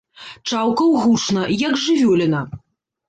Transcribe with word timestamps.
Чаўкаў 0.53 0.95
гучна, 1.03 1.43
як 1.67 1.73
жывёліна. 1.85 2.41